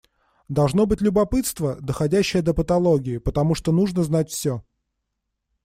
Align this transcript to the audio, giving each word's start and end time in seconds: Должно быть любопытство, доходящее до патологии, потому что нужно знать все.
Должно 0.47 0.87
быть 0.87 0.99
любопытство, 1.01 1.75
доходящее 1.79 2.41
до 2.41 2.55
патологии, 2.55 3.19
потому 3.19 3.53
что 3.53 3.71
нужно 3.71 4.03
знать 4.03 4.31
все. 4.31 4.63